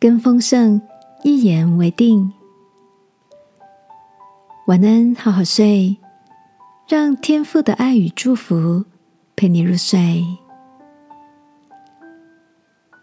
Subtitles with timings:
[0.00, 0.80] 跟丰盛
[1.22, 2.32] 一言为定。
[4.66, 5.94] 晚安，好好睡，
[6.88, 8.86] 让天父的爱与祝福
[9.36, 10.24] 陪你入睡。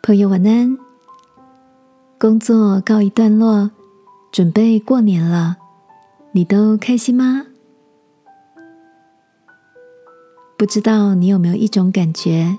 [0.02, 0.76] 朋友，晚安。
[2.20, 3.70] 工作告一段落，
[4.32, 5.56] 准备过年了，
[6.32, 7.46] 你都开心吗？
[10.58, 12.58] 不知道你有没有一种感觉，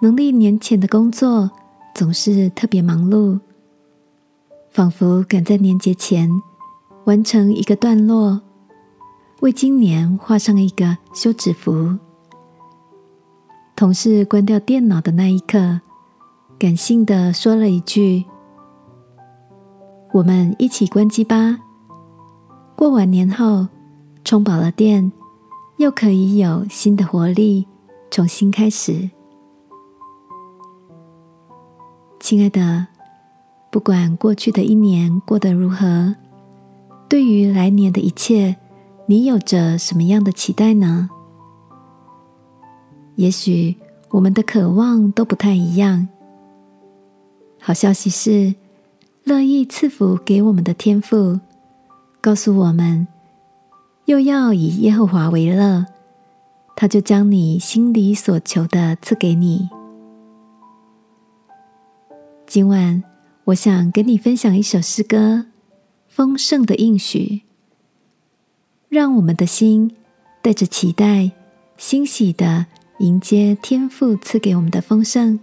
[0.00, 1.48] 农历年前的工作
[1.94, 3.38] 总是特别忙碌，
[4.70, 6.30] 仿佛赶在年节前
[7.04, 8.40] 完成一个段落，
[9.40, 11.96] 为今年画上一个休止符。
[13.76, 15.80] 同事关掉电脑的那一刻，
[16.58, 18.24] 感性的说了一句
[20.12, 21.58] ：“我们一起关机吧。”
[22.76, 23.68] 过完年后，
[24.24, 25.12] 充饱了电。
[25.78, 27.66] 又可以有新的活力，
[28.10, 29.08] 重新开始。
[32.30, 32.86] 亲爱的，
[33.72, 36.14] 不管过去的一年过得如何，
[37.08, 38.54] 对于来年的一切，
[39.06, 41.10] 你有着什么样的期待呢？
[43.16, 43.76] 也许
[44.10, 46.06] 我们的渴望都不太一样。
[47.58, 48.54] 好消息是，
[49.24, 51.40] 乐意赐福给我们的天赋，
[52.20, 53.08] 告诉我们。
[54.04, 55.84] 又要以耶和华为乐，
[56.76, 59.68] 他就将你心里所求的赐给你。
[62.50, 63.04] 今晚，
[63.44, 65.16] 我想跟你分享一首诗歌
[66.08, 67.18] 《丰盛的应许》，
[68.88, 69.94] 让我们的心
[70.42, 71.30] 带着期待、
[71.76, 72.66] 欣喜的
[72.98, 75.38] 迎接天父赐给我们的丰盛。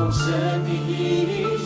[0.00, 1.57] 我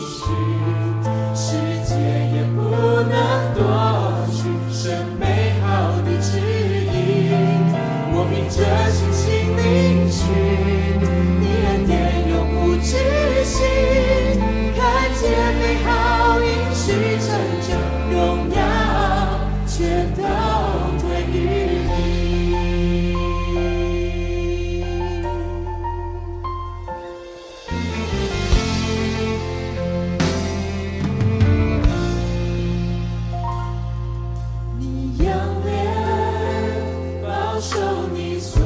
[38.09, 38.62] 凭着